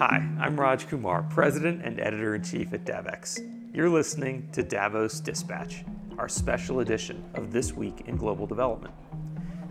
[0.00, 3.38] Hi, I'm Raj Kumar, President and Editor in Chief at Devex.
[3.74, 5.84] You're listening to Davos Dispatch,
[6.16, 8.94] our special edition of This Week in Global Development.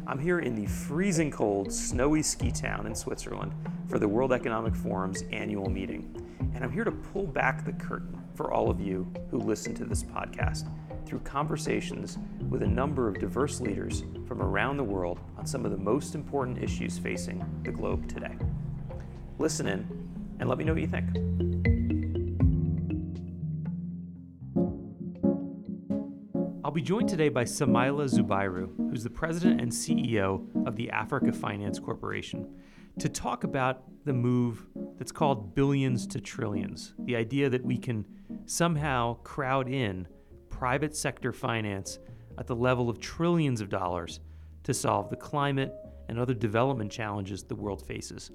[0.05, 3.53] I'm here in the freezing cold, snowy ski town in Switzerland
[3.87, 6.13] for the World Economic Forum's annual meeting.
[6.53, 9.83] And I'm here to pull back the curtain for all of you who listen to
[9.83, 10.69] this podcast
[11.07, 12.19] through conversations
[12.51, 16.13] with a number of diverse leaders from around the world on some of the most
[16.13, 18.37] important issues facing the globe today.
[19.39, 19.98] Listen in
[20.39, 21.09] and let me know what you think.
[26.63, 31.31] I'll be joined today by Samaila Zubairu, who's the president and CEO of the Africa
[31.31, 32.47] Finance Corporation,
[32.99, 34.67] to talk about the move
[34.97, 36.93] that's called billions to trillions.
[36.99, 38.05] The idea that we can
[38.45, 40.07] somehow crowd in
[40.49, 41.99] private sector finance
[42.37, 44.19] at the level of trillions of dollars
[44.63, 45.73] to solve the climate
[46.07, 48.29] and other development challenges the world faces.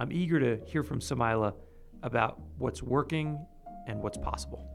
[0.00, 1.52] I'm eager to hear from Samaila
[2.02, 3.38] about what's working
[3.86, 4.66] and what's possible.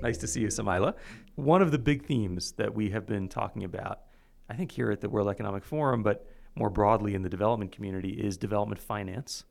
[0.00, 0.94] Nice to see you, Samaila.
[1.34, 4.02] One of the big themes that we have been talking about,
[4.48, 8.10] I think here at the World Economic Forum, but more broadly in the development community,
[8.10, 9.42] is development finance.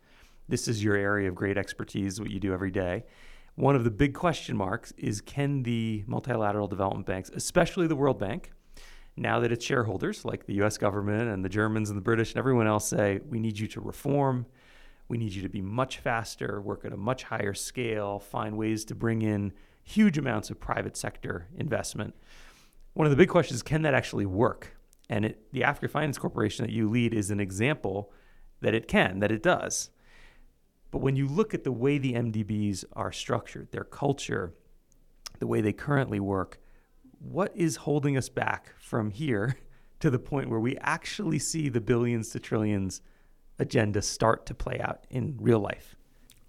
[0.48, 3.04] This is your area of great expertise, what you do every day.
[3.56, 8.20] One of the big question marks is can the multilateral development banks, especially the World
[8.20, 8.54] Bank,
[9.16, 12.40] now that its shareholders, like the US government and the Germans and the British and
[12.40, 14.46] everyone else, say, we need you to reform,
[15.08, 18.86] we need you to be much faster, work at a much higher scale, find ways
[18.86, 22.16] to bring in huge amounts of private sector investment.
[22.94, 24.76] One of the big questions is can that actually work?
[25.10, 28.12] And it, the Africa Finance Corporation that you lead is an example
[28.62, 29.90] that it can, that it does.
[30.90, 34.54] But when you look at the way the MDBs are structured, their culture,
[35.40, 36.60] the way they currently work,
[37.24, 39.58] what is holding us back from here
[40.00, 43.02] to the point where we actually see the billions to trillions
[43.60, 45.96] agenda start to play out in real life?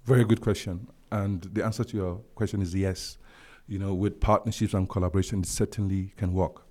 [0.04, 0.88] Very good question.
[1.10, 3.18] And the answer to your question is yes.
[3.66, 6.66] You know, with partnerships and collaboration, it certainly can work.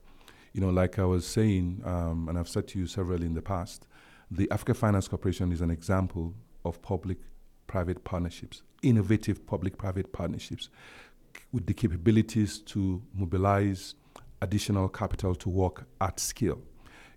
[0.52, 3.42] You know, like I was saying, um, and I've said to you several in the
[3.42, 3.88] past,
[4.30, 6.36] the Africa Finance Corporation is an example
[6.66, 7.18] of public
[7.66, 10.70] private partnerships, innovative public private partnerships
[11.52, 13.96] with the capabilities to mobilize
[14.42, 16.62] additional capital to work at scale,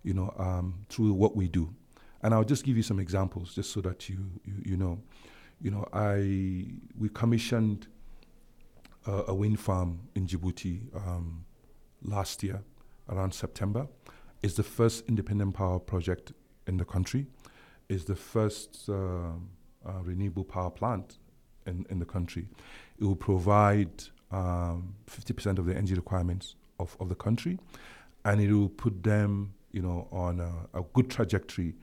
[0.03, 1.75] you know, um, through what we do.
[2.22, 4.99] And I'll just give you some examples just so that you, you, you know.
[5.59, 6.66] You know, I
[6.99, 7.87] we commissioned
[9.06, 11.44] uh, a wind farm in Djibouti um,
[12.03, 12.62] last year
[13.09, 13.87] around September.
[14.43, 16.32] It's the first independent power project
[16.66, 17.26] in the country.
[17.88, 21.19] It's the first uh, uh, renewable power plant
[21.66, 22.49] in, in the country.
[22.99, 23.91] It will provide
[24.31, 27.59] um, 50% of the energy requirements of, of the country,
[28.25, 31.75] and it will put them, you know, on a, a good trajectory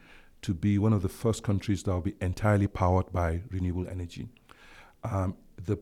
[0.42, 4.28] to be one of the first countries that will be entirely powered by renewable energy.
[5.04, 5.36] Um,
[5.66, 5.80] the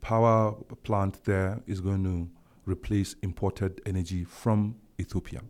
[0.00, 2.28] power plant there is going to
[2.64, 5.40] replace imported energy from Ethiopia.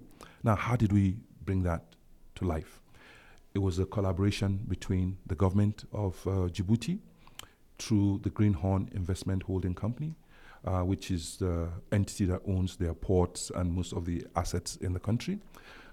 [0.42, 1.84] Now, how did we bring that
[2.36, 2.80] to life?
[3.54, 6.98] It was a collaboration between the government of uh, Djibouti
[7.78, 10.14] through the Great Horn Investment Holding Company
[10.64, 14.92] uh, which is the entity that owns their ports and most of the assets in
[14.92, 15.38] the country.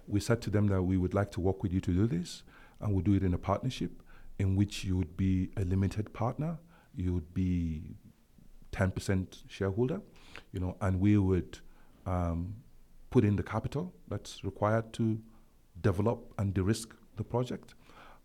[0.07, 2.43] We said to them that we would like to work with you to do this,
[2.79, 3.91] and we'll do it in a partnership
[4.37, 6.57] in which you would be a limited partner,
[6.95, 7.95] you would be
[8.73, 10.01] 10% shareholder,
[10.51, 11.59] you know, and we would
[12.05, 12.55] um,
[13.09, 15.17] put in the capital that's required to
[15.81, 17.75] develop and de-risk the project.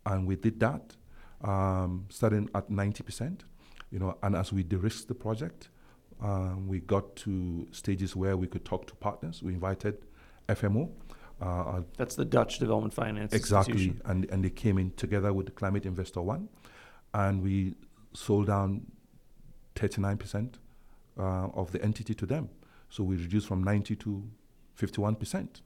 [0.05, 0.97] And we did that,
[1.43, 3.41] um, starting at 90%,
[3.91, 5.69] you know, and as we de-risked the project,
[6.23, 9.43] um, we got to stages where we could talk to partners.
[9.43, 10.05] We invited
[10.49, 10.91] FMO.
[11.41, 15.53] Uh, That's the Dutch Development Finance exactly, and and they came in together with the
[15.53, 16.51] Climate Investor One,
[17.15, 17.75] and we
[18.13, 18.87] sold down
[19.77, 20.59] 39 percent
[21.19, 22.51] uh, of the entity to them.
[22.91, 24.23] So we reduced from 90 to
[24.75, 25.63] 51 percent,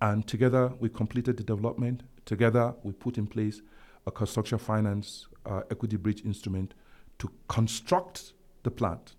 [0.00, 2.04] and together we completed the development.
[2.24, 3.60] Together we put in place
[4.06, 6.74] a construction finance uh, equity bridge instrument
[7.18, 9.14] to construct the plant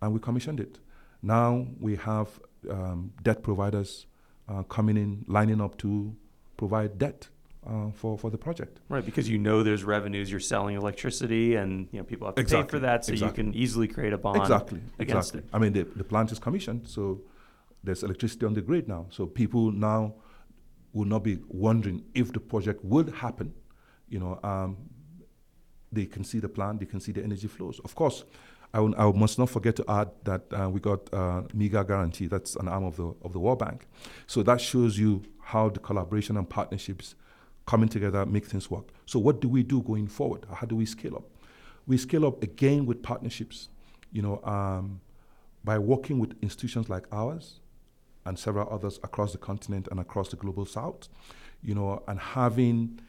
[0.00, 0.78] and we commissioned it.
[1.22, 2.28] Now we have
[2.68, 4.06] um, debt providers
[4.48, 6.14] uh, coming in, lining up to
[6.56, 7.28] provide debt
[7.66, 8.80] uh, for for the project.
[8.88, 10.30] Right, because you know there's revenues.
[10.30, 12.64] You're selling electricity, and you know people have to exactly.
[12.64, 13.44] pay for that, so exactly.
[13.44, 14.80] you can easily create a bond exactly.
[14.98, 15.40] against exactly.
[15.40, 15.56] it.
[15.56, 17.20] I mean, the, the plant is commissioned, so
[17.84, 19.06] there's electricity on the grid now.
[19.10, 20.14] So people now
[20.92, 23.54] will not be wondering if the project would happen.
[24.12, 24.76] You know, um,
[25.90, 27.80] they can see the plant, they can see the energy flows.
[27.80, 28.24] Of course,
[28.74, 28.80] I,
[29.12, 32.26] must not forget to add that uh, we got uh, MIGA guarantee.
[32.26, 33.86] That's an arm of the of the World Bank.
[34.26, 37.14] So that shows you how the collaboration and partnerships
[37.66, 38.88] coming together, make things work.
[39.06, 40.46] So, what do we do going forward?
[40.52, 41.24] How do we scale up?
[41.86, 43.68] We scale up again with partnerships,
[44.10, 45.00] you know, um,
[45.64, 47.60] by working with institutions like ours
[48.24, 51.08] and several others across the continent and across the global south,
[51.62, 53.00] you know, and having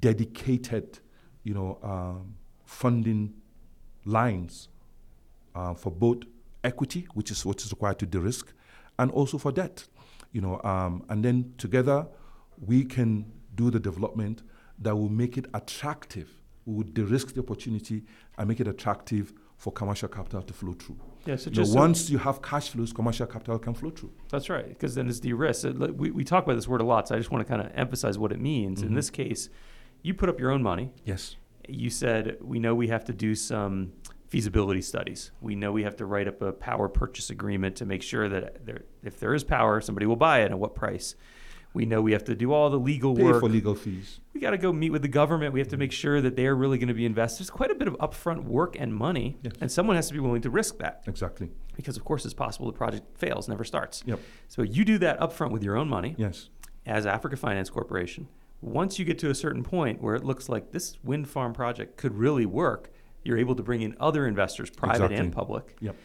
[0.00, 0.98] dedicated,
[1.44, 2.34] you know, um,
[2.64, 3.34] funding
[4.04, 4.68] lines
[5.54, 6.18] uh, for both
[6.64, 8.52] equity, which is what is required to de-risk,
[8.98, 9.86] and also for debt,
[10.32, 12.06] you know, um, and then together
[12.66, 14.42] we can do the development
[14.78, 16.30] that will make it attractive.
[16.64, 18.04] We would de-risk the opportunity
[18.38, 20.98] and make it attractive for commercial capital to flow through.
[21.26, 24.12] Yeah, so just so- once you have cash flows, commercial capital can flow through.
[24.30, 25.66] That's right, because then it's de-risk.
[25.96, 27.72] We, we talk about this word a lot, so I just want to kind of
[27.76, 28.82] emphasize what it means.
[28.82, 28.94] In Mhm.
[28.94, 29.48] this case,
[30.02, 30.92] you put up your own money.
[31.04, 31.36] Yes.
[31.68, 33.92] You said we know we have to do some
[34.28, 35.30] feasibility studies.
[35.40, 38.64] We know we have to write up a power purchase agreement to make sure that
[38.66, 41.14] there, if there is power, somebody will buy it at what price.
[41.74, 43.40] We know we have to do all the legal Pay work.
[43.40, 44.20] for legal fees.
[44.34, 45.52] we got to go meet with the government.
[45.54, 45.80] We have to mm-hmm.
[45.80, 47.40] make sure that they're really going to be invested.
[47.40, 49.54] There's quite a bit of upfront work and money, Yes.
[49.60, 51.50] and someone has to be willing to risk that Exactly.
[51.74, 54.02] because, of course, it's possible the project fails, never starts.
[54.06, 54.20] Yep.
[54.48, 56.50] So you do that upfront with your own money Yes.
[56.84, 58.28] as Africa Finance Corporation.
[58.62, 61.96] Once you get to a certain point where it looks like this wind farm project
[61.96, 62.90] could really work,
[63.24, 65.76] you're able to bring in other investors, private and public.
[65.80, 65.96] Yep.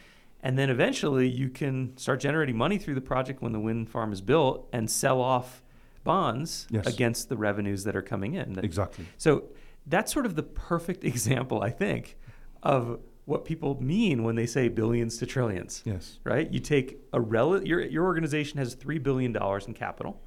[0.41, 4.11] And then eventually you can start generating money through the project when the wind farm
[4.11, 5.61] is built and sell off
[6.03, 6.87] bonds Yes.
[6.87, 8.57] against the revenues that are coming in.
[8.59, 9.05] Exactly.
[9.17, 9.45] So
[9.85, 12.17] that's sort of the perfect example, I think,
[12.63, 16.19] of what people mean when they say billions to trillions Yes.
[16.23, 16.49] right?
[16.51, 20.21] You take a rel- your your organization has three billion dollars in capital,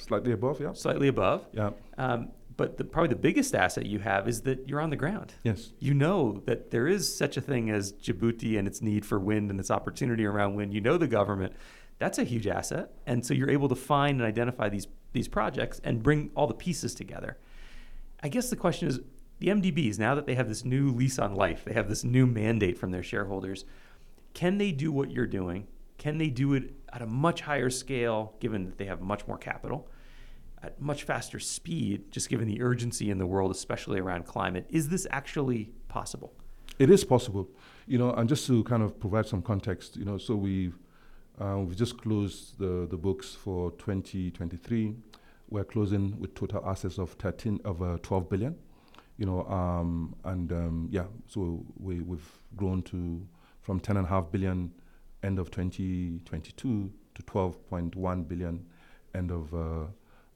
[0.00, 0.72] Slightly above, yeah.
[0.72, 1.46] slightly above.
[1.52, 1.70] Yeah.
[1.98, 5.32] Um, but the, probably the biggest asset you have is that you're on the ground.
[5.44, 5.72] Yes.
[5.78, 9.50] You know that there is such a thing as Djibouti and its need for wind
[9.50, 10.74] and its opportunity around wind.
[10.74, 11.54] You know the government.
[11.98, 15.80] That's a huge asset, and so you're able to find and identify these these projects
[15.84, 17.38] and bring all the pieces together.
[18.22, 19.00] I guess the question is
[19.38, 22.26] the MDBs now that they have this new lease on life, they have this new
[22.26, 23.64] mandate from their shareholders.
[24.34, 25.66] Can they do what you're doing?
[26.00, 29.36] Can they do it at a much higher scale, given that they have much more
[29.36, 29.86] capital,
[30.62, 34.64] at much faster speed, just given the urgency in the world, especially around climate?
[34.70, 36.32] Is this actually possible?
[36.78, 37.50] It is possible,
[37.86, 40.78] you know, and just to kind of provide some context, you know, so we've
[41.38, 44.94] uh, we've just closed the, the books for 2023.
[45.50, 48.56] We're closing with total assets of 13 of uh, 12 billion,
[49.18, 53.20] you know, um, and um, yeah, so we we've grown to
[53.60, 54.72] from 10 and a half billion
[55.22, 58.66] end of 2022 to 12.1 billion
[59.14, 59.84] end of uh,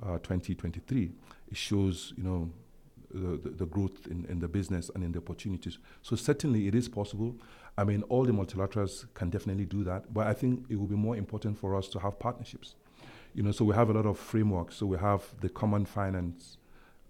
[0.04, 1.10] uh, 2023.
[1.50, 2.50] It shows, you know,
[3.12, 5.78] the, the, the growth in, in the business and in the opportunities.
[6.02, 7.36] So certainly it is possible.
[7.78, 10.96] I mean, all the multilaterals can definitely do that, but I think it will be
[10.96, 12.74] more important for us to have partnerships.
[13.34, 14.76] You know, so we have a lot of frameworks.
[14.76, 16.58] So we have the common finance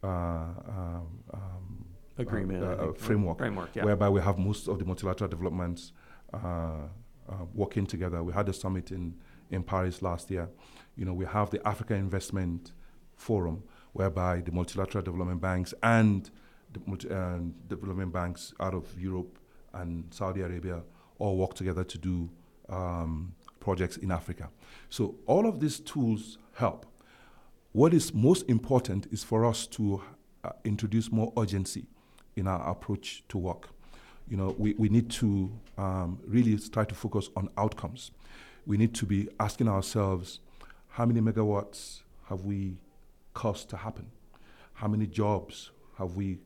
[0.02, 1.84] uh, um, um,
[2.16, 3.84] Agreement, uh, uh, framework, Framework, yeah.
[3.84, 5.92] whereby we have most of the multilateral developments
[7.28, 8.22] uh, working together.
[8.22, 9.14] We had a summit in,
[9.50, 10.48] in Paris last year.
[10.96, 12.72] You know, we have the Africa Investment
[13.16, 13.62] Forum,
[13.92, 16.30] whereby the multilateral development banks and
[16.72, 17.38] the multi, uh,
[17.68, 19.38] development banks out of Europe
[19.72, 20.82] and Saudi Arabia
[21.18, 22.28] all work together to do
[22.68, 24.50] um, projects in Africa.
[24.90, 26.86] So all of these tools help.
[27.72, 30.02] What is most important is for us to
[30.44, 31.86] uh, introduce more urgency
[32.36, 33.68] in our approach to work.
[34.28, 38.10] You know, we, we need to um, really try to focus on outcomes.
[38.66, 40.40] We need to be asking ourselves,
[40.88, 42.78] how many megawatts have we
[43.34, 44.06] caused to happen?
[44.74, 46.38] How many jobs have we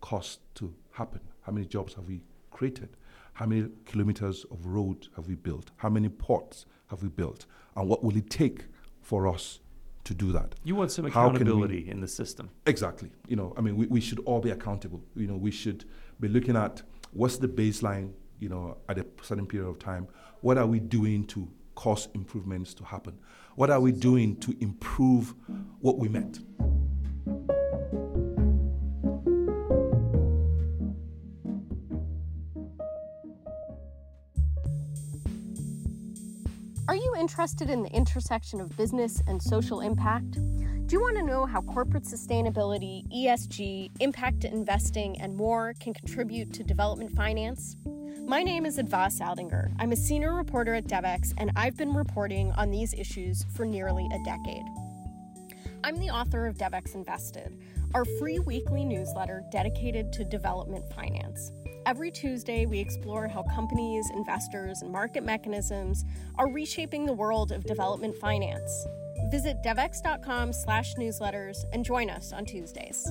[0.00, 1.20] caused to happen?
[1.42, 2.90] How many jobs have we created?
[3.32, 5.70] How many kilometers of road have we built?
[5.76, 7.46] How many ports have we built?
[7.76, 8.66] And what will it take
[9.02, 9.58] for us
[10.04, 10.54] to do that?
[10.62, 12.50] You want some we- accountability in the system.
[12.66, 13.10] Exactly.
[13.26, 15.02] You know, I mean, we, we should all be accountable.
[15.16, 15.84] You know, we should
[16.20, 16.82] be looking at
[17.14, 20.06] what's the baseline, you know, at a certain period of time.
[20.40, 23.18] What are we doing to cause improvements to happen?
[23.54, 25.34] What are we doing to improve
[25.80, 26.38] what we met?
[36.86, 40.36] Are you interested in the intersection of business and social impact?
[40.86, 46.52] Do you want to know how corporate sustainability, ESG, impact investing, and more can contribute
[46.52, 47.78] to development finance?
[48.26, 49.74] My name is Adva Saldinger.
[49.78, 54.06] I'm a senior reporter at Devex, and I've been reporting on these issues for nearly
[54.12, 54.64] a decade.
[55.82, 57.58] I'm the author of Devex Invested,
[57.94, 61.50] our free weekly newsletter dedicated to development finance.
[61.86, 66.04] Every Tuesday, we explore how companies, investors, and market mechanisms
[66.36, 68.86] are reshaping the world of development finance.
[69.34, 73.04] Visit devex.com slash newsletters and join us on Tuesdays.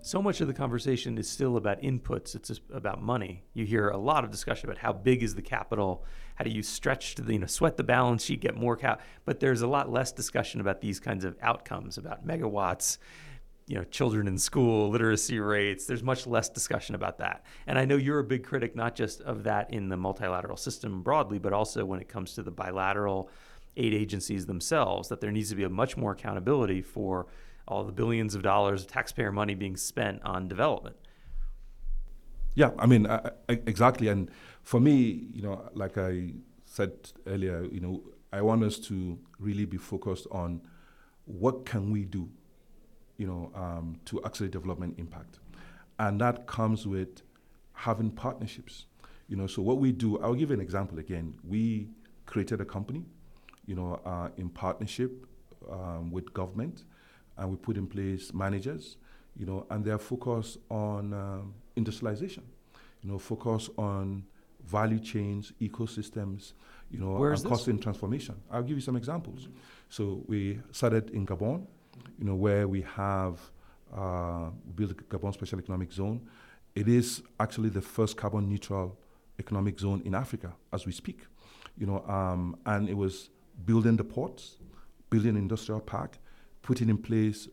[0.00, 2.34] so much of the conversation is still about inputs.
[2.34, 3.42] It's about money.
[3.52, 6.04] You hear a lot of discussion about how big is the capital,
[6.36, 9.00] how do you stretch to the, you know, sweat the balance sheet, get more cap.
[9.24, 12.98] But there's a lot less discussion about these kinds of outcomes, about megawatts,
[13.66, 15.86] you know, children in school, literacy rates.
[15.86, 17.44] There's much less discussion about that.
[17.66, 21.02] And I know you're a big critic, not just of that in the multilateral system
[21.02, 23.30] broadly, but also when it comes to the bilateral
[23.76, 27.26] aid agencies themselves, that there needs to be a much more accountability for
[27.66, 30.96] all the billions of dollars of taxpayer money being spent on development.
[32.54, 34.08] Yeah, I mean, I, I, exactly.
[34.08, 34.30] And
[34.62, 36.92] for me, you know, like I said
[37.26, 38.02] earlier, you know,
[38.32, 40.60] I want us to really be focused on
[41.24, 42.28] what can we do,
[43.16, 45.38] you know, um, to accelerate development impact,
[45.98, 47.22] and that comes with
[47.72, 48.86] having partnerships.
[49.28, 51.34] You know, so what we do, I'll give you an example again.
[51.44, 51.88] We
[52.26, 53.04] created a company,
[53.66, 55.26] you know, uh, in partnership
[55.70, 56.84] um, with government
[57.36, 58.96] and we put in place managers,
[59.36, 62.44] you know, and they're focused on um, industrialization,
[63.02, 64.24] you know, focus on
[64.64, 66.52] value chains, ecosystems,
[66.90, 68.36] you know, Where and cost and transformation.
[68.50, 69.48] I'll give you some examples.
[69.88, 71.66] So we started in Gabon,
[72.18, 73.38] you know, where we have
[73.94, 76.20] uh, built Gabon Special Economic Zone.
[76.74, 78.98] It is actually the first carbon neutral
[79.38, 81.20] economic zone in Africa as we speak,
[81.78, 83.30] you know, um, and it was
[83.64, 84.56] building the ports,
[85.10, 86.18] building industrial park,
[86.62, 87.48] putting in place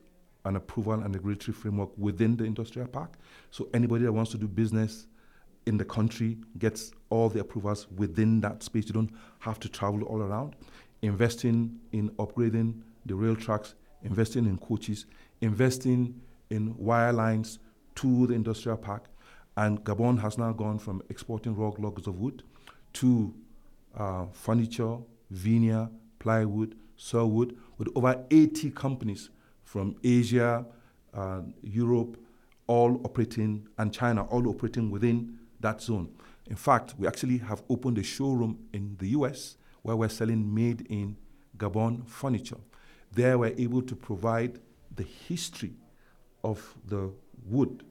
[0.46, 3.18] an approval and regulatory framework within the industrial park.
[3.52, 5.08] So anybody that wants to do business
[5.68, 8.88] in the country gets all the approvals within that space.
[8.88, 10.56] You don't have to travel all around.
[11.04, 15.06] Investing in upgrading the rail tracks, investing in coaches,
[15.42, 17.60] investing in wire lines
[17.96, 19.06] to the industrial park.
[19.58, 22.44] And Gabon has now gone from exporting raw logs of wood
[22.94, 23.34] to
[23.98, 24.98] uh, furniture,
[25.30, 25.90] veneer,
[26.20, 29.30] plywood, Sherwood, with over 80 companies
[29.64, 30.66] from Asia,
[31.14, 32.18] uh, Europe,
[32.68, 36.10] all operating, and China, all operating within that zone.
[36.48, 40.82] In fact, we actually have opened a showroom in the US where we're selling made
[40.90, 41.18] in
[41.58, 42.58] Gabon furniture.
[43.14, 44.60] There, we're able to provide
[44.96, 45.74] the history
[46.44, 47.12] of the
[47.46, 47.84] wood,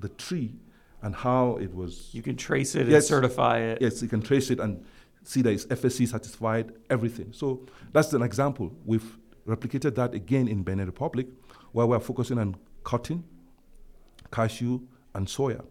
[0.00, 0.54] the tree,
[1.02, 2.10] and how it was.
[2.12, 3.78] You can trace it yes, and certify it.
[3.80, 4.84] Yes, you can trace it and
[5.22, 7.32] see that it's FSC satisfied, everything.
[7.32, 8.72] So that's an example.
[8.84, 11.26] We've replicated that again in Benin Republic,
[11.72, 13.24] where we're focusing on cotton,
[14.32, 14.80] cashew,
[15.14, 15.64] and soya.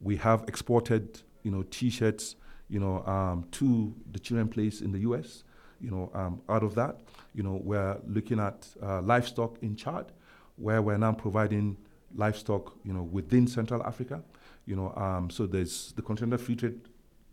[0.00, 2.36] We have exported, you know, T-shirts,
[2.68, 5.44] you know, um, to the children place in the U.S.
[5.80, 7.00] You know, um, out of that,
[7.34, 10.12] you know, we're looking at uh, livestock in Chad,
[10.56, 11.76] where we're now providing
[12.14, 14.22] livestock, you know, within Central Africa.
[14.66, 16.80] You know, um, so there's the continental free trade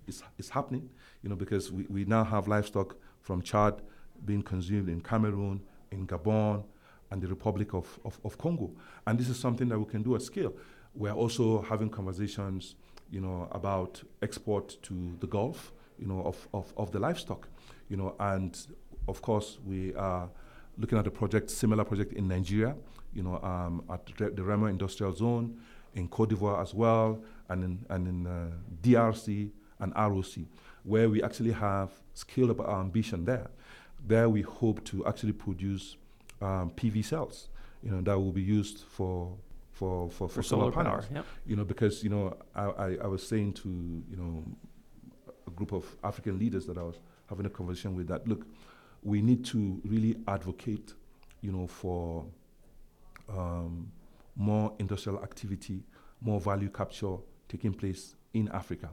[0.07, 0.89] is, is happening,
[1.21, 3.81] you know, because we, we now have livestock from Chad
[4.25, 5.61] being consumed in Cameroon,
[5.91, 6.63] in Gabon,
[7.11, 8.71] and the Republic of, of, of, Congo.
[9.05, 10.53] And this is something that we can do at scale.
[10.93, 12.75] We're also having conversations,
[13.09, 17.47] you know, about export to the Gulf, you know, of, of, of the livestock,
[17.89, 18.67] you know, and
[19.07, 20.29] of course we are
[20.77, 22.75] looking at a project, similar project in Nigeria,
[23.13, 25.59] you know, um, at the Remo Industrial Zone,
[25.95, 28.49] in Cote d'Ivoire as well, and in, and in uh,
[28.83, 29.49] DRC,
[29.79, 30.45] and ROC,
[30.83, 33.47] where we actually have scaled up our ambition there.
[34.05, 35.97] There we hope to actually produce
[36.41, 37.49] um, PV cells,
[37.83, 39.35] you know, that will be used for
[39.71, 41.05] for for, for, solar, solar panels.
[41.05, 41.25] Power, yep.
[41.45, 44.43] You know, because you know, I, I, I, was saying to you know
[45.57, 46.99] group of African leaders that I was
[47.29, 48.47] having a conversation with that look,
[49.03, 50.93] we need to really advocate,
[51.41, 52.25] you know, for
[53.29, 53.91] um,
[54.35, 55.83] more industrial activity,
[56.21, 57.17] more value capture
[57.49, 58.89] taking place in Africa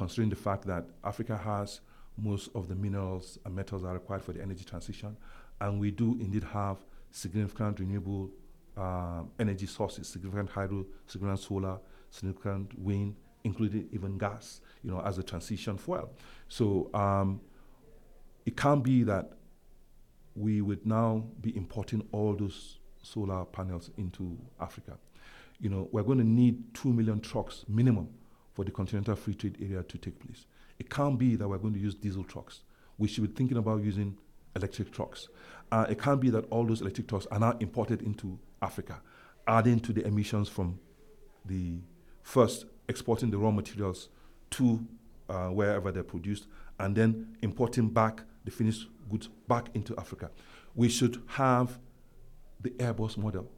[0.00, 1.80] considering the fact that Africa has
[2.16, 5.14] most of the minerals and metals that are required for the energy transition,
[5.60, 6.78] and we do indeed have
[7.10, 8.30] significant renewable
[8.78, 11.78] uh, energy sources, significant hydro, significant solar,
[12.10, 16.10] significant wind, including even gas, you know, as a transition fuel.
[16.48, 17.40] So um,
[18.46, 19.32] it can't be that
[20.34, 24.98] we would now be importing all those solar panels into Africa.
[25.58, 28.08] You know, we're going to need two million trucks minimum
[28.54, 30.46] for the Continental Free Trade Area to take place.
[30.78, 32.60] It can't be that we're going to use diesel trucks.
[32.98, 34.16] We should be thinking about using
[34.56, 35.28] electric trucks.
[35.70, 39.00] Uh, it can't be that all those electric trucks are now imported into Africa,
[39.46, 40.78] adding to the emissions from
[41.44, 41.78] the
[42.22, 44.08] first exporting the raw materials
[44.50, 44.84] to
[45.28, 46.46] uh, wherever they're produced,
[46.78, 50.30] and then importing back the finished goods back into Africa.
[50.74, 51.78] We should have
[52.60, 53.50] the Airbus model,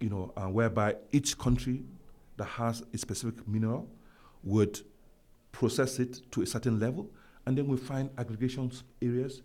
[0.00, 1.82] you know, uh, whereby each country
[2.36, 3.88] that has a specific mineral
[4.42, 4.80] would
[5.52, 7.08] process it to a certain level
[7.46, 8.70] and then we find aggregation
[9.02, 9.42] areas,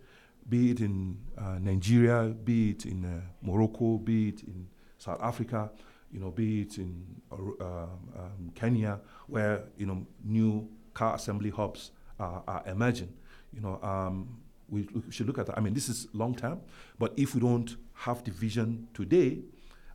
[0.48, 4.66] be it in uh, Nigeria, be it in uh, Morocco, be it in
[4.98, 5.70] South Africa,
[6.12, 11.92] you know, be it in uh, um, Kenya, where you know new car assembly hubs
[12.18, 13.12] are, are emerging.
[13.52, 14.38] You know, um,
[14.68, 15.58] we, we, should look at that.
[15.58, 16.60] I mean, this is long term,
[16.98, 19.40] but if we don't have the vision today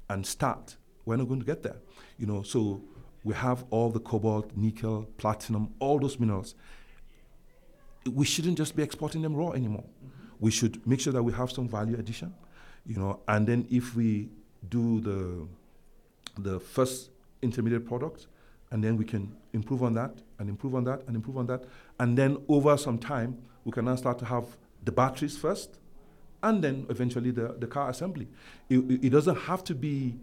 [0.10, 1.78] and start, we're not going to get there.
[2.18, 2.82] You know, so
[3.24, 6.56] we have all the cobalt, nickel, platinum, all those minerals.
[8.10, 9.84] We shouldn't just be exporting them raw anymore.
[9.84, 10.10] Mm-hmm.
[10.40, 12.34] We should make sure that we have some value addition,
[12.86, 14.30] you know, and then if we
[14.70, 15.48] do the
[16.38, 17.10] the first
[17.42, 18.28] intermediate product,
[18.72, 21.64] and then we can improve on that and improve on that and improve on that.
[22.00, 24.46] And then over some time, we can now start to have
[24.84, 25.80] the batteries first
[26.44, 28.28] and then eventually the, the car assembly.
[28.70, 30.16] It, it doesn't have to be,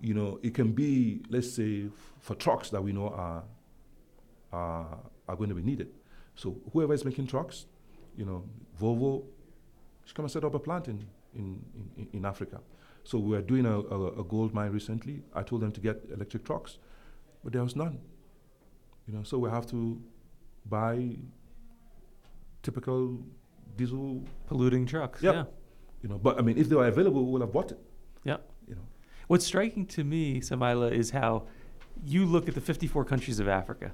[0.00, 1.86] you know, it can be, let's say,
[2.20, 3.42] for trucks that we know are,
[4.52, 5.88] are, are going to be needed.
[6.36, 7.66] So whoever is making trucks,
[8.16, 8.44] you know,
[8.80, 9.24] Volvo,
[10.04, 11.64] should come and set up a plant in, in,
[11.96, 12.60] in, in Africa.
[13.08, 15.22] So we were doing a, a, a, gold mine recently.
[15.34, 16.76] I told them to get electric trucks,
[17.42, 18.00] but there was none.
[19.06, 19.98] You know, so we have to
[20.66, 21.16] buy
[22.62, 23.18] typical
[23.76, 25.22] diesel polluting trucks.
[25.22, 25.34] Yep.
[25.34, 25.44] Yeah.
[26.02, 27.78] You know, but I mean, if they were available, we would have bought it.
[28.24, 28.36] Yeah.
[28.68, 28.86] You know,
[29.26, 31.46] what's striking to me, Samaila, is how
[32.04, 33.92] you look at the 54 countries of Africa,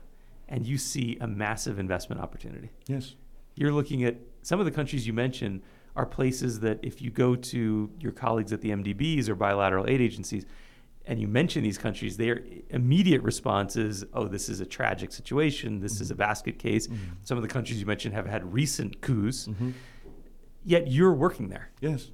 [0.48, 2.72] and you see a massive investment opportunity.
[2.88, 3.14] Yes.
[3.54, 5.62] You're looking at some of the countries you mentioned
[5.96, 10.00] are places that if you go to your colleagues at the MDBs or bilateral aid
[10.00, 10.44] agencies
[11.06, 15.80] and you mention these countries, their immediate response is, oh, this is a tragic situation.
[15.80, 16.02] This mm-hmm.
[16.02, 16.20] is a mm-hmm.
[16.20, 16.86] basket case.
[16.86, 17.12] Mm-hmm.
[17.24, 19.72] Some of the countries you mentioned have had recent coups, mm-hmm.
[20.64, 21.70] yet you're working there.
[21.80, 22.10] Yes.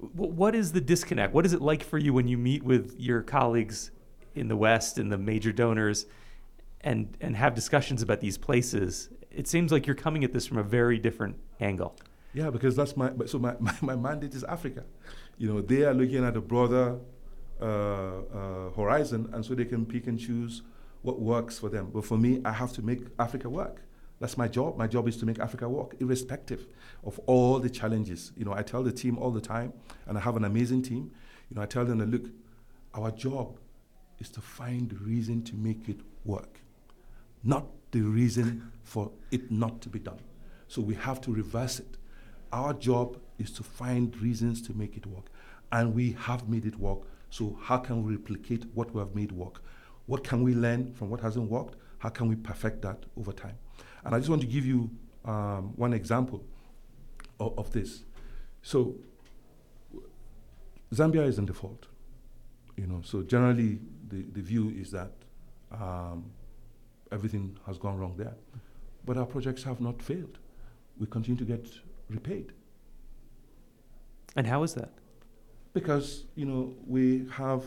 [0.00, 1.32] W- what is the disconnect?
[1.32, 3.92] What is it like for you when you meet with your colleagues
[4.34, 6.06] in the West and the major donors
[6.80, 9.08] and, and have discussions about these places?
[9.30, 11.96] It seems like you're coming at this from a very different angle.
[12.36, 14.84] Yeah, because that's my so my, my, my mandate is Africa.
[15.38, 16.98] You know, they are looking at a broader
[17.58, 20.60] uh, uh, horizon, and so they can pick and choose
[21.00, 21.90] what works for them.
[21.94, 23.80] But for me, I have to make Africa work.
[24.20, 24.76] That's my job.
[24.76, 26.66] My job is to make Africa work, irrespective
[27.04, 28.32] of all the challenges.
[28.36, 29.72] You know, I tell the team all the time,
[30.06, 31.12] and I have an amazing team.
[31.48, 32.26] You know, I tell them that look,
[32.92, 33.56] our job
[34.18, 36.60] is to find the reason to make it work,
[37.42, 40.20] not the reason for it not to be done.
[40.68, 41.96] So we have to reverse it.
[42.56, 45.26] Our job is to find reasons to make it work.
[45.72, 47.00] And we have made it work.
[47.28, 49.62] So, how can we replicate what we have made work?
[50.06, 51.76] What can we learn from what hasn't worked?
[51.98, 53.58] How can we perfect that over time?
[54.04, 54.90] And I just want to give you
[55.26, 56.42] um, one example
[57.38, 58.04] of, of, this.
[58.62, 58.94] So,
[60.94, 61.84] Zambia is in default.
[62.78, 65.12] You know, so generally the, the view is that
[65.72, 66.30] um,
[67.12, 68.36] everything has gone wrong there.
[69.04, 70.38] But our projects have not failed.
[70.98, 71.66] We continue to get
[72.08, 72.52] repaid.
[74.36, 74.90] And how is that?
[75.72, 77.64] Because you know we have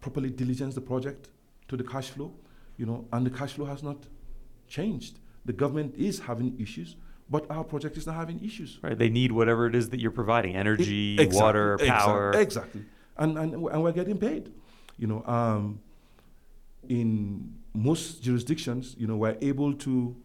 [0.00, 1.28] properly diligenced the project
[1.68, 2.32] to the cash flow,
[2.76, 3.96] you know, and the cash flow has not
[4.68, 5.18] changed.
[5.44, 6.96] The government is having issues,
[7.28, 8.78] but our project is not having issues.
[8.82, 8.98] Right.
[8.98, 12.32] They need whatever it is that you're providing: energy, it, exactly, water, power.
[12.32, 12.84] Exactly.
[13.16, 14.52] And, and and we're getting paid.
[14.98, 15.80] You know, um,
[16.88, 20.16] in most jurisdictions, you know, we're able to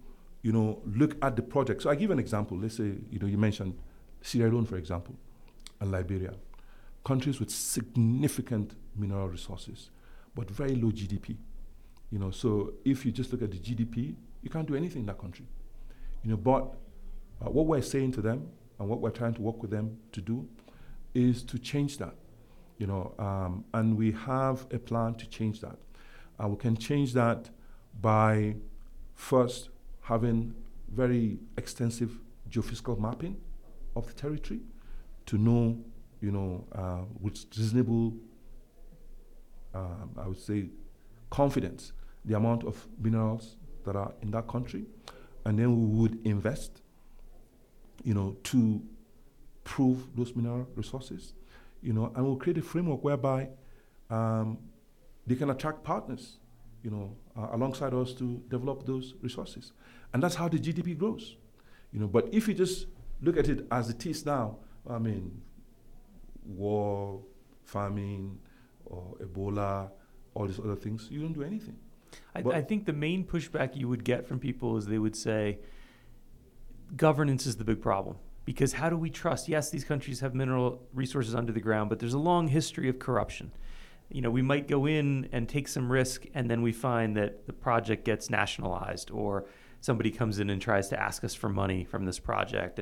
[0.45, 1.81] you know, look at the project.
[1.81, 2.55] So I give an example.
[2.55, 3.75] Let's say, you know, you mentioned
[4.21, 5.15] Sierra Leone, for example,
[5.81, 6.35] and Liberia,
[7.03, 9.89] countries with significant mineral resources,
[10.35, 11.35] but very low GDP.
[12.11, 15.05] You know, so if you just look at the GDP, you can't do anything in
[15.07, 15.47] that country.
[16.23, 16.75] You know, but
[17.43, 20.21] uh, what we're saying to them and what we're trying to work with them to
[20.21, 20.47] do
[21.15, 22.13] is to change that.
[22.77, 25.79] You know, um, and we have a plan to change that.
[26.37, 27.49] And we can change that
[27.99, 28.57] by
[29.15, 29.69] first
[30.05, 30.53] having
[30.87, 32.11] very extensive
[32.49, 33.35] geophysical mapping
[33.95, 34.59] of the territory
[35.25, 35.75] to know,
[36.21, 38.13] you know, uh, with reasonable,
[39.73, 40.69] um, I would say,
[41.31, 41.91] confidence,
[42.23, 44.85] the amount of minerals that are in that country,
[45.43, 46.83] and then we would invest,
[48.03, 48.83] you know, to
[49.63, 51.33] prove those mineral resources,
[51.81, 53.49] you know, and we'll create a framework whereby
[54.11, 54.59] um,
[55.25, 56.37] they can attract partners,
[56.85, 59.73] you know, uh, alongside us to develop those resources.
[60.13, 61.35] And that's how the GDP grows.
[61.91, 62.85] You know, but if you just
[63.21, 65.41] look at it as it is now, I mean,
[66.45, 67.21] war,
[67.63, 68.37] famine,
[68.85, 69.89] or Ebola,
[70.35, 71.75] all these other things, you don't do anything.
[72.35, 75.57] I, I think the main pushback you would get from people is they would say
[76.95, 80.79] governance is the big problem because how do we trust yes these countries have mineral
[80.93, 83.51] resources under the ground but there's a long history of corruption
[84.09, 87.45] you know we might go in and take some risk and then we find that
[87.47, 89.45] the project gets nationalized or
[89.81, 92.79] somebody comes in and tries to ask us for money from this project.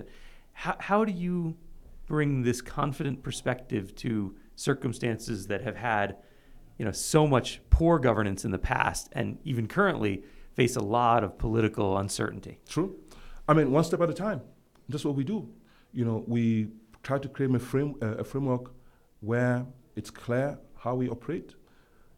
[0.53, 1.57] How, how do you
[2.05, 6.17] bring this confident perspective to circumstances that have had
[6.77, 11.23] you know so much poor governance in the past and even currently face a lot
[11.23, 12.59] of political uncertainty?
[12.67, 12.95] True.
[13.47, 14.41] I mean one step at a time.
[14.89, 15.49] That's what we do.
[15.93, 16.67] You know we
[17.03, 18.71] try to create a, frame, uh, a framework
[19.19, 21.55] where it's clear how we operate.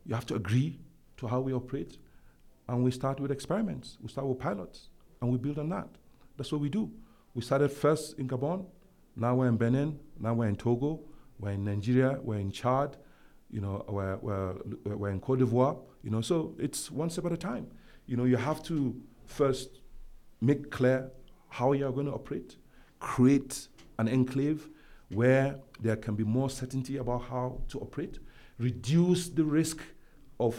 [0.05, 0.79] You have to agree
[1.17, 1.97] to how we operate.
[2.67, 3.97] And we start with experiments.
[4.01, 4.89] We start with pilots
[5.21, 5.87] and we build on that.
[6.35, 6.91] That's what we do.
[7.35, 8.65] We started first in gabon.
[9.15, 9.99] Now we're in benin.
[10.19, 11.01] Now we're in togo.
[11.39, 12.17] We're in nigeria.
[12.21, 12.97] We're in chad.
[13.51, 17.31] You know, we're, we're, we're in Cote d'Ivoire, you know, so it's one step at
[17.31, 17.67] a time.
[18.07, 19.81] You know, you have to first
[20.41, 21.11] make clear
[21.49, 22.57] how you are going to operate,
[22.99, 23.67] create
[23.99, 24.67] an enclave
[25.09, 28.17] where there can be more certainty about how to operate,
[28.57, 29.79] reduce the risk
[30.39, 30.55] of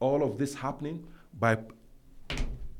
[0.00, 1.06] all of this happening
[1.38, 1.58] by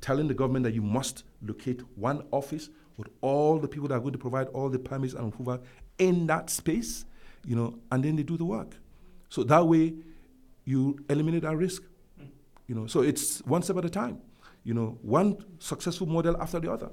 [0.01, 4.01] telling the government that you must locate one office with all the people that are
[4.01, 5.63] going to provide all the permits and approval
[5.99, 7.05] in that space,
[7.45, 8.77] you know, and then they do the work.
[9.29, 9.95] So that way,
[10.65, 11.83] you eliminate that risk.
[12.67, 14.21] You know, so it's one step at a time.
[14.63, 16.91] You know, one successful model after the other.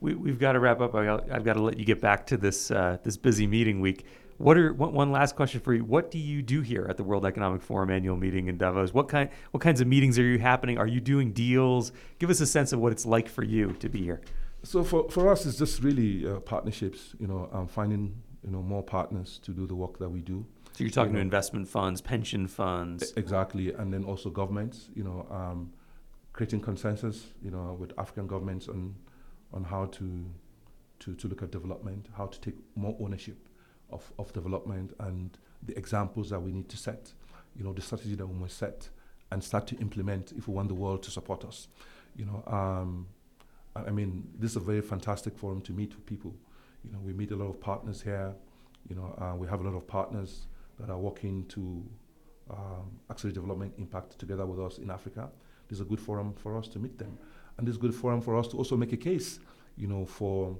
[0.00, 0.94] We, have got to wrap up.
[0.94, 4.06] I have got to let you get back to this uh, this busy meeting week.
[4.40, 5.84] What are one, one last question for you?
[5.84, 8.94] What do you do here at the World Economic Forum annual meeting in Davos?
[8.94, 10.78] What kind what kinds of meetings are you happening?
[10.78, 11.92] Are you doing deals?
[12.18, 14.22] Give us a sense of what it's like for you to be here.
[14.62, 17.14] So for, for us, it's just really uh, partnerships.
[17.18, 20.46] You know, um, finding you know more partners to do the work that we do.
[20.72, 23.12] So you're talking you know, to investment funds, pension funds.
[23.18, 24.88] Exactly, and then also governments.
[24.94, 25.70] You know, um,
[26.32, 27.26] creating consensus.
[27.42, 28.94] You know, with African governments on
[29.52, 30.24] on how to
[31.00, 33.36] to, to look at development, how to take more ownership
[33.92, 37.12] of, of development, and the examples that we need to set.
[37.56, 38.88] You know, the strategy that we must set
[39.32, 41.68] and start to implement if we want the world to support us.
[42.16, 43.06] You know, um,
[43.76, 46.34] I mean, this is a very fantastic forum to meet with people.
[46.84, 48.34] You know, we meet a lot of partners here.
[48.88, 50.46] You know, uh, we have a lot of partners
[50.78, 51.84] that are working to
[52.50, 55.28] um, accelerate development impact together with us in Africa.
[55.68, 57.16] This is a good forum for us to meet them.
[57.56, 59.38] And this is a good forum for us to also make a case,
[59.76, 60.56] you know, for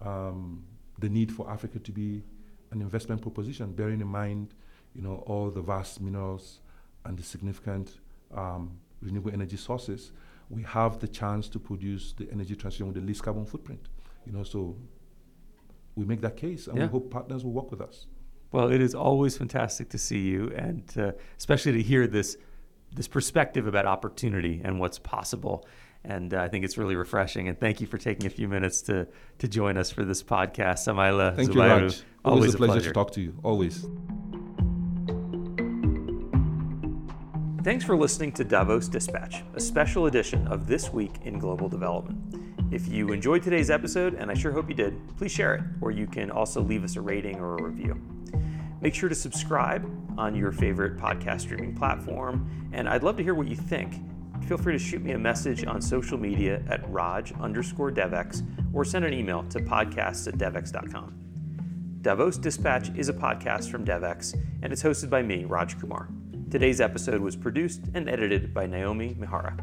[0.00, 0.64] um,
[0.98, 2.22] the need for Africa to be
[2.70, 4.54] an investment proposition, bearing in mind,
[4.94, 6.60] you know, all the vast minerals
[7.04, 7.98] and the significant
[8.34, 10.12] um, renewable energy sources.
[10.48, 13.88] We have the chance to produce the energy transition with the least carbon footprint,
[14.24, 14.76] you know, so
[15.96, 16.84] we make that case and yeah.
[16.84, 18.06] we hope partners will work with us.
[18.52, 22.36] Well, it is always fantastic to see you, and uh, especially to hear this
[22.94, 25.66] this perspective about opportunity and what's possible.
[26.06, 27.48] And uh, I think it's really refreshing.
[27.48, 30.86] And thank you for taking a few minutes to to join us for this podcast,
[30.86, 31.34] Samaila.
[31.34, 31.54] Thank Zubairu.
[31.54, 31.72] you, Raj.
[31.82, 33.34] Always, always a, pleasure, pleasure to talk to you.
[33.42, 33.86] Always.
[37.64, 42.46] Thanks for listening to Davos Dispatch, a special edition of This Week in Global Development.
[42.70, 45.90] If you enjoyed today's episode, and I sure hope you did, please share it, or
[45.90, 48.00] you can also leave us a rating or a review.
[48.80, 49.84] Make sure to subscribe
[50.16, 53.94] on your favorite podcast streaming platform, and I'd love to hear what you think.
[54.46, 58.84] Feel free to shoot me a message on social media at Raj underscore Devex or
[58.84, 61.14] send an email to podcasts at devex.com.
[62.02, 66.08] Davos Dispatch is a podcast from Devex, and it's hosted by me, Raj Kumar.
[66.48, 69.56] Today's episode was produced and edited by Naomi Mihara.